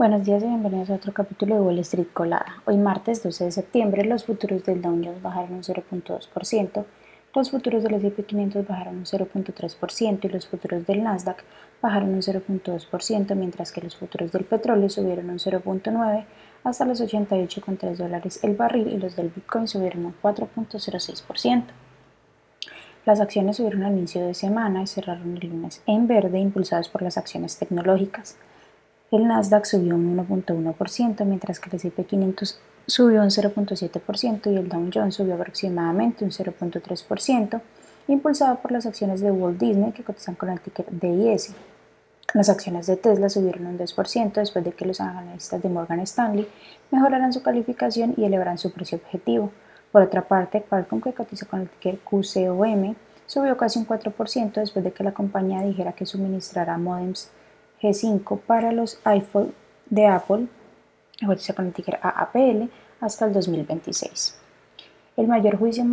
Buenos 0.00 0.24
días 0.24 0.42
y 0.42 0.46
bienvenidos 0.46 0.88
a 0.88 0.94
otro 0.94 1.12
capítulo 1.12 1.56
de 1.56 1.60
Wall 1.60 1.78
Street 1.80 2.06
Colada. 2.14 2.62
Hoy 2.64 2.78
martes 2.78 3.22
12 3.22 3.44
de 3.44 3.52
septiembre 3.52 4.02
los 4.06 4.24
futuros 4.24 4.64
del 4.64 4.80
Dow 4.80 4.92
Jones 4.92 5.20
bajaron 5.20 5.52
un 5.52 5.62
0.2%, 5.62 6.84
los 7.34 7.50
futuros 7.50 7.82
del 7.82 7.92
S&P 7.92 8.24
500 8.24 8.66
bajaron 8.66 8.96
un 8.96 9.04
0.3% 9.04 10.24
y 10.24 10.28
los 10.30 10.46
futuros 10.46 10.86
del 10.86 11.02
Nasdaq 11.02 11.44
bajaron 11.82 12.14
un 12.14 12.22
0.2%, 12.22 13.34
mientras 13.34 13.72
que 13.72 13.82
los 13.82 13.94
futuros 13.94 14.32
del 14.32 14.44
petróleo 14.44 14.88
subieron 14.88 15.28
un 15.28 15.38
0.9% 15.38 16.24
hasta 16.64 16.86
los 16.86 17.02
88,3 17.02 17.96
dólares 17.96 18.40
el 18.42 18.56
barril 18.56 18.88
y 18.88 18.96
los 18.96 19.16
del 19.16 19.28
Bitcoin 19.28 19.68
subieron 19.68 20.06
un 20.06 20.14
4.06%. 20.22 21.64
Las 23.04 23.20
acciones 23.20 23.58
subieron 23.58 23.82
al 23.82 23.98
inicio 23.98 24.26
de 24.26 24.32
semana 24.32 24.82
y 24.82 24.86
cerraron 24.86 25.36
el 25.36 25.46
lunes 25.46 25.82
en 25.84 26.06
verde 26.06 26.38
impulsados 26.38 26.88
por 26.88 27.02
las 27.02 27.18
acciones 27.18 27.58
tecnológicas. 27.58 28.38
El 29.10 29.26
Nasdaq 29.26 29.64
subió 29.64 29.96
un 29.96 30.16
1.1%, 30.16 31.24
mientras 31.24 31.58
que 31.58 31.68
el 31.68 31.76
S&P 31.76 32.04
500 32.04 32.60
subió 32.86 33.22
un 33.22 33.30
0.7% 33.30 34.52
y 34.52 34.56
el 34.56 34.68
Dow 34.68 34.88
Jones 34.94 35.16
subió 35.16 35.34
aproximadamente 35.34 36.24
un 36.24 36.30
0.3%, 36.30 37.60
impulsado 38.06 38.60
por 38.60 38.70
las 38.70 38.86
acciones 38.86 39.20
de 39.20 39.32
Walt 39.32 39.58
Disney 39.58 39.90
que 39.90 40.04
cotizan 40.04 40.36
con 40.36 40.48
el 40.50 40.60
ticker 40.60 40.86
DIS. 40.90 41.54
Las 42.34 42.48
acciones 42.48 42.86
de 42.86 42.96
Tesla 42.96 43.28
subieron 43.28 43.66
un 43.66 43.78
2% 43.78 44.32
después 44.34 44.64
de 44.64 44.70
que 44.70 44.86
los 44.86 45.00
analistas 45.00 45.60
de 45.60 45.68
Morgan 45.68 45.98
Stanley 46.00 46.46
mejoraran 46.92 47.32
su 47.32 47.42
calificación 47.42 48.14
y 48.16 48.24
elevaran 48.24 48.58
su 48.58 48.72
precio 48.72 48.98
objetivo. 48.98 49.50
Por 49.90 50.02
otra 50.02 50.22
parte, 50.22 50.62
Qualcomm, 50.62 51.00
que 51.00 51.12
cotiza 51.12 51.46
con 51.46 51.62
el 51.62 51.68
ticker 51.68 51.98
QCOM, 51.98 52.94
subió 53.26 53.56
casi 53.56 53.80
un 53.80 53.88
4% 53.88 54.52
después 54.52 54.84
de 54.84 54.92
que 54.92 55.02
la 55.02 55.12
compañía 55.12 55.62
dijera 55.62 55.94
que 55.94 56.06
suministrará 56.06 56.78
modems 56.78 57.32
G5 57.80 58.40
para 58.40 58.72
los 58.72 59.00
iPhone 59.04 59.54
de 59.88 60.06
Apple, 60.06 60.46
cotiza 61.24 61.54
con 61.54 61.66
el 61.66 61.72
ticker 61.72 61.98
AAPL, 62.02 62.70
hasta 63.00 63.26
el 63.26 63.32
2026. 63.32 64.38
El 65.16 65.28
mayor 65.28 65.58
juicio 65.58 65.84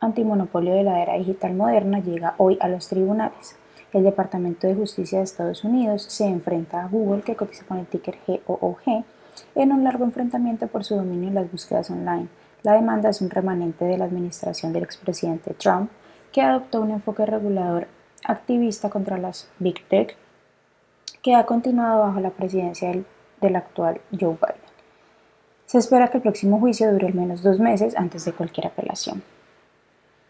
antimonopolio 0.00 0.74
de 0.74 0.82
la 0.82 1.02
era 1.02 1.14
digital 1.14 1.54
moderna 1.54 2.00
llega 2.00 2.34
hoy 2.38 2.58
a 2.60 2.68
los 2.68 2.88
tribunales. 2.88 3.56
El 3.92 4.04
Departamento 4.04 4.66
de 4.66 4.74
Justicia 4.74 5.18
de 5.18 5.24
Estados 5.24 5.64
Unidos 5.64 6.02
se 6.02 6.26
enfrenta 6.26 6.82
a 6.82 6.88
Google, 6.88 7.22
que 7.22 7.36
cotiza 7.36 7.64
con 7.64 7.78
el 7.78 7.86
ticker 7.86 8.18
GOOG, 8.26 9.04
en 9.54 9.72
un 9.72 9.84
largo 9.84 10.04
enfrentamiento 10.04 10.66
por 10.68 10.84
su 10.84 10.96
dominio 10.96 11.28
en 11.28 11.34
las 11.34 11.50
búsquedas 11.50 11.90
online. 11.90 12.28
La 12.62 12.74
demanda 12.74 13.08
es 13.08 13.20
un 13.20 13.30
remanente 13.30 13.84
de 13.84 13.98
la 13.98 14.04
administración 14.04 14.72
del 14.72 14.84
expresidente 14.84 15.54
Trump, 15.54 15.90
que 16.32 16.42
adoptó 16.42 16.80
un 16.80 16.90
enfoque 16.90 17.26
regulador 17.26 17.88
activista 18.24 18.90
contra 18.90 19.18
las 19.18 19.48
Big 19.58 19.84
Tech 19.88 20.16
que 21.22 21.34
ha 21.34 21.44
continuado 21.44 22.00
bajo 22.00 22.20
la 22.20 22.30
presidencia 22.30 22.90
del, 23.40 23.56
actual 23.56 24.00
Joe 24.10 24.34
Biden. 24.34 24.70
Se 25.66 25.78
espera 25.78 26.08
que 26.08 26.18
el 26.18 26.22
próximo 26.22 26.58
juicio 26.58 26.92
dure 26.92 27.06
al 27.06 27.14
menos 27.14 27.42
dos 27.42 27.58
meses 27.58 27.96
antes 27.96 28.24
de 28.24 28.32
cualquier 28.32 28.66
apelación. 28.66 29.22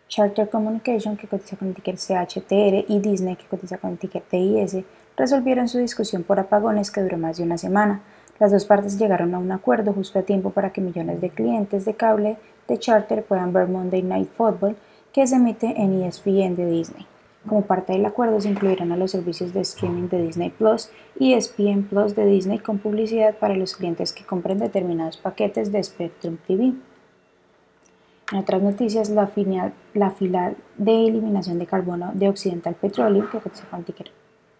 Charter 0.08 0.50
Communication, 0.50 1.16
que 1.16 1.28
cotiza 1.28 1.56
con 1.56 1.68
el 1.68 1.74
ticker 1.74 1.96
CHTR, 1.96 2.84
y 2.88 2.98
Disney, 2.98 3.36
que 3.36 3.46
cotiza 3.46 3.78
con 3.78 3.90
el 3.90 3.98
ticker 3.98 4.22
TIS, 4.22 4.78
resolvieron 5.16 5.68
su 5.68 5.78
discusión 5.78 6.24
por 6.24 6.40
apagones 6.40 6.90
que 6.90 7.00
duró 7.00 7.16
más 7.16 7.36
de 7.36 7.44
una 7.44 7.58
semana. 7.58 8.00
Las 8.40 8.50
dos 8.50 8.64
partes 8.64 8.98
llegaron 8.98 9.34
a 9.34 9.38
un 9.38 9.52
acuerdo 9.52 9.92
justo 9.92 10.18
a 10.18 10.22
tiempo 10.22 10.50
para 10.50 10.72
que 10.72 10.80
millones 10.80 11.20
de 11.20 11.30
clientes 11.30 11.84
de 11.84 11.94
cable 11.94 12.38
de 12.66 12.78
Charter 12.78 13.22
puedan 13.22 13.52
ver 13.52 13.68
Monday 13.68 14.02
Night 14.02 14.30
Football, 14.36 14.76
que 15.12 15.26
se 15.26 15.36
emite 15.36 15.66
en 15.80 16.02
ESPN 16.02 16.56
de 16.56 16.66
Disney. 16.66 17.06
Como 17.48 17.62
parte 17.62 17.94
del 17.94 18.04
acuerdo 18.04 18.40
se 18.40 18.50
incluirán 18.50 18.92
a 18.92 18.96
los 18.96 19.12
servicios 19.12 19.54
de 19.54 19.60
streaming 19.60 20.08
de 20.08 20.22
Disney 20.22 20.50
Plus 20.50 20.90
y 21.18 21.32
ESPN 21.32 21.84
Plus 21.84 22.14
de 22.14 22.26
Disney 22.26 22.58
con 22.58 22.78
publicidad 22.78 23.36
para 23.38 23.56
los 23.56 23.76
clientes 23.76 24.12
que 24.12 24.26
compren 24.26 24.58
determinados 24.58 25.16
paquetes 25.16 25.72
de 25.72 25.82
Spectrum 25.82 26.36
TV. 26.46 26.74
En 28.32 28.38
otras 28.38 28.62
noticias, 28.62 29.08
la, 29.10 29.26
filial, 29.26 29.72
la 29.94 30.14
de 30.76 31.06
eliminación 31.06 31.58
de 31.58 31.66
carbono 31.66 32.12
de 32.14 32.28
Occidental 32.28 32.74
Petroleum, 32.74 33.28
que 33.28 33.38
cotiza 33.38 33.64
con 33.68 33.80
el 33.80 33.84
ticker 33.86 34.10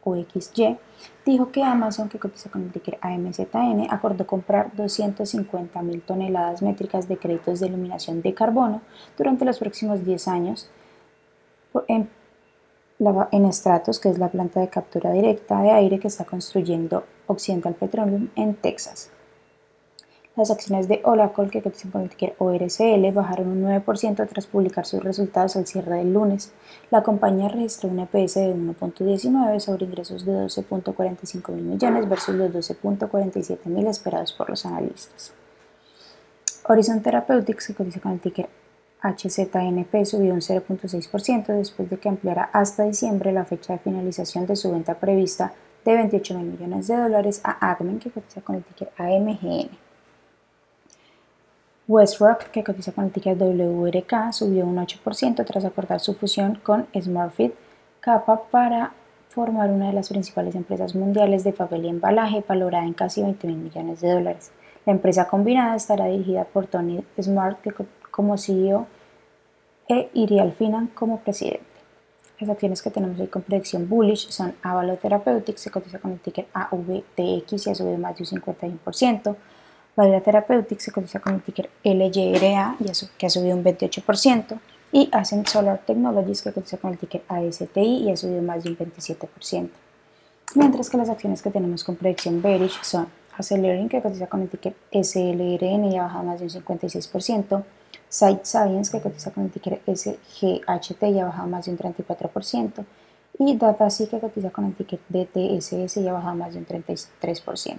OXY, 0.03 0.79
dijo 1.27 1.53
que 1.53 1.63
Amazon, 1.63 2.09
que 2.09 2.19
cotiza 2.19 2.51
con 2.51 2.63
el 2.63 2.73
ticker 2.73 2.99
AMZN, 3.03 3.87
acordó 3.91 4.27
comprar 4.27 4.75
250 4.75 5.83
mil 5.83 6.01
toneladas 6.01 6.63
métricas 6.63 7.07
de 7.07 7.19
créditos 7.19 7.61
de 7.61 7.67
eliminación 7.67 8.23
de 8.23 8.35
carbono 8.35 8.81
durante 9.17 9.45
los 9.45 9.59
próximos 9.59 10.05
10 10.05 10.29
años 10.29 10.71
en 11.87 12.09
en 13.33 13.53
Stratos, 13.53 13.99
que 13.99 14.11
es 14.11 14.19
la 14.19 14.29
planta 14.29 14.61
de 14.61 14.69
captura 14.69 15.11
directa 15.13 15.63
de 15.63 15.71
aire 15.71 15.99
que 15.99 16.09
está 16.09 16.25
construyendo 16.25 17.05
Occidental 17.27 17.75
Petroleum 17.75 18.29
en 18.37 18.55
Texas. 18.55 19.11
Las 20.37 20.51
acciones 20.51 20.87
de 20.87 21.01
Oracle, 21.05 21.51
que 21.51 21.63
cotizan 21.63 21.91
con 21.91 22.09
ticker 22.09 22.35
ORCL, 22.39 23.11
bajaron 23.13 23.49
un 23.49 23.65
9% 23.65 24.29
tras 24.29 24.47
publicar 24.47 24.87
sus 24.87 25.03
resultados 25.03 25.57
al 25.57 25.67
cierre 25.67 25.97
del 25.97 26.13
lunes. 26.13 26.53
La 26.91 27.03
compañía 27.03 27.49
registró 27.49 27.89
un 27.89 27.99
EPS 28.01 28.35
de 28.35 28.55
1.19 28.55 29.59
sobre 29.61 29.87
ingresos 29.87 30.25
de 30.25 30.33
12.45 30.33 31.53
mil 31.53 31.65
millones 31.65 32.09
versus 32.09 32.35
los 32.35 32.53
12.47 32.53 33.67
mil 33.67 33.87
esperados 33.87 34.33
por 34.33 34.51
los 34.51 34.65
analistas. 34.67 35.33
Horizon 36.69 37.03
Therapeutics, 37.03 37.67
que 37.67 37.75
cotiza 37.75 38.01
con 38.01 38.13
el 38.13 38.21
ticker 38.21 38.49
HZNP 39.03 40.05
subió 40.05 40.35
un 40.35 40.41
0.6% 40.41 41.47
después 41.47 41.89
de 41.89 41.99
que 41.99 42.09
ampliara 42.09 42.51
hasta 42.53 42.85
diciembre 42.85 43.33
la 43.33 43.45
fecha 43.45 43.75
de 43.75 43.79
finalización 43.79 44.47
de 44.47 44.57
su 44.57 44.71
venta 44.71 44.95
prevista 44.95 45.53
de 45.85 45.95
28 45.95 46.39
mil 46.39 46.47
millones 46.47 46.89
de 46.89 46.97
dólares 46.97 47.41
a 47.45 47.71
Admin, 47.71 47.99
que 47.99 48.11
cotiza 48.11 48.43
con 48.43 48.57
el 48.57 48.65
ticker 48.65 48.91
AMGN. 48.99 49.71
Westrock, 51.89 52.51
que 52.51 52.63
cotiza 52.63 52.93
con 52.93 53.07
el 53.07 53.11
ticker 53.11 53.37
WRK, 53.37 54.33
subió 54.33 54.65
un 54.65 54.77
8% 54.77 55.45
tras 55.45 55.65
acordar 55.65 56.01
su 56.01 56.15
fusión 56.15 56.57
con 56.63 56.87
SmartFit 56.95 57.55
Kappa 58.01 58.43
para 58.51 58.93
formar 59.29 59.71
una 59.71 59.89
de 59.89 59.93
las 59.93 60.09
principales 60.09 60.55
empresas 60.55 60.95
mundiales 60.95 61.45
de 61.45 61.53
papel 61.53 61.85
y 61.85 61.89
embalaje, 61.89 62.45
valorada 62.47 62.85
en 62.85 62.95
casi 62.95 63.23
20 63.23 63.47
mil 63.47 63.57
millones 63.57 64.01
de 64.01 64.13
dólares. 64.13 64.53
La 64.87 64.93
empresa 64.93 65.29
combinada 65.29 65.77
estará 65.77 66.07
dirigida 66.07 66.45
por 66.45 66.67
Tony 66.67 67.05
Smart, 67.21 67.61
que 67.61 67.73
como 68.21 68.37
CEO 68.37 68.87
e 69.89 70.11
Irial 70.13 70.53
Finan 70.53 70.89
como 70.89 71.21
presidente. 71.21 71.65
Las 72.39 72.51
acciones 72.51 72.83
que 72.83 72.91
tenemos 72.91 73.19
hoy 73.19 73.29
con 73.29 73.41
predicción 73.41 73.89
bullish 73.89 74.29
son 74.29 74.55
Avalo 74.63 74.99
Therapeutics, 74.99 75.63
se 75.63 75.71
cotiza 75.71 75.99
con 75.99 76.13
el 76.13 76.21
ticker 76.21 76.47
AVTX 76.53 77.67
y 77.67 77.71
ha 77.71 77.75
subido 77.75 77.97
más 77.97 78.19
de 78.19 78.25
un 78.25 78.43
51%. 78.43 79.37
Valera 79.97 80.21
Therapeutics 80.21 80.85
se 80.85 80.93
cotiza 80.93 81.21
con 81.21 81.37
el 81.37 81.41
ticker 81.41 81.71
LYRA 81.83 82.77
que 83.17 83.27
ha 83.27 83.31
subido 83.31 83.57
un 83.57 83.65
28%. 83.65 84.61
Y 84.93 85.09
Ascent 85.13 85.49
Solar 85.49 85.81
Technologies 85.87 86.43
que 86.43 86.53
cotiza 86.53 86.77
con 86.77 86.93
el 86.93 86.99
ticker 86.99 87.23
ASTI 87.27 88.05
y 88.05 88.11
ha 88.11 88.17
subido 88.19 88.43
más 88.43 88.65
de 88.65 88.71
un 88.71 88.77
27%. 88.77 89.71
Mientras 90.57 90.91
que 90.91 90.99
las 90.99 91.09
acciones 91.09 91.41
que 91.41 91.51
tenemos 91.51 91.85
con 91.85 91.97
predicción 91.97 92.43
bearish 92.43 92.83
son 92.83 93.09
Accelerating 93.39 93.89
que 93.89 94.03
cotiza 94.03 94.27
con 94.27 94.43
el 94.43 94.51
ticker 94.51 94.75
SLRN 94.93 95.87
y 95.87 95.97
ha 95.97 96.03
bajado 96.03 96.25
más 96.25 96.41
de 96.41 96.45
un 96.45 96.51
56%. 96.51 97.65
Site 98.11 98.45
Science, 98.45 98.91
que 98.91 99.01
cotiza 99.01 99.31
con 99.31 99.45
el 99.45 99.53
ticker 99.53 99.81
SGHT 99.87 101.03
y 101.05 101.21
ha 101.21 101.27
bajado 101.27 101.49
más 101.49 101.65
de 101.65 101.71
un 101.71 101.79
34%, 101.79 102.85
y 103.39 103.57
DataSea, 103.57 104.09
que 104.09 104.19
cotiza 104.19 104.51
con 104.51 104.65
el 104.67 104.75
ticker 104.75 104.99
DTSS 105.09 105.99
y 105.99 106.09
ha 106.09 106.13
bajado 106.13 106.35
más 106.35 106.53
de 106.53 106.59
un 106.59 106.67
33%. 106.67 107.79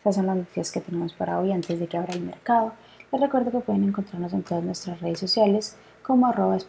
Esas 0.00 0.14
son 0.14 0.26
las 0.26 0.36
noticias 0.36 0.72
que 0.72 0.80
tenemos 0.80 1.12
para 1.12 1.38
hoy 1.38 1.52
antes 1.52 1.78
de 1.78 1.86
que 1.86 1.98
abra 1.98 2.14
el 2.14 2.22
mercado. 2.22 2.72
Les 3.12 3.20
recuerdo 3.20 3.50
que 3.50 3.60
pueden 3.60 3.84
encontrarnos 3.84 4.32
en 4.32 4.42
todas 4.42 4.64
nuestras 4.64 5.02
redes 5.02 5.18
sociales 5.18 5.76
como 6.02 6.26
arroba 6.26 6.56
y 6.56 6.62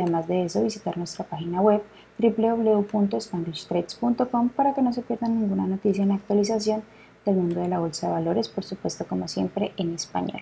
además 0.00 0.26
de 0.26 0.46
eso 0.46 0.62
visitar 0.62 0.96
nuestra 0.96 1.26
página 1.26 1.60
web 1.60 1.82
www.spanglishtrades.com 2.18 4.48
para 4.48 4.72
que 4.72 4.80
no 4.80 4.94
se 4.94 5.02
pierdan 5.02 5.38
ninguna 5.38 5.66
noticia 5.66 6.06
ni 6.06 6.14
actualización 6.14 6.82
del 7.26 7.36
mundo 7.36 7.60
de 7.60 7.68
la 7.68 7.78
bolsa 7.78 8.06
de 8.06 8.14
valores, 8.14 8.48
por 8.48 8.64
supuesto 8.64 9.06
como 9.06 9.28
siempre 9.28 9.74
en 9.76 9.94
español. 9.94 10.40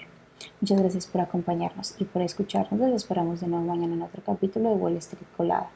Muchas 0.61 0.81
gracias 0.81 1.07
por 1.07 1.21
acompañarnos 1.21 1.95
y 1.99 2.05
por 2.05 2.23
escucharnos. 2.23 2.81
Les 2.81 2.97
esperamos 2.97 3.41
de 3.41 3.49
nuevo 3.49 3.65
mañana 3.65 3.95
en 3.95 4.03
otro 4.03 4.23
capítulo 4.25 4.71
de 4.71 4.77
Wall 4.77 4.97
Street 4.97 5.27
Colada. 5.37 5.71